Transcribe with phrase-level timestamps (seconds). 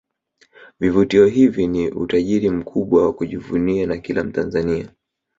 [0.79, 4.87] Vivutio hivi ni utajiri mkubwa wa kujivunia na kila Mtanzania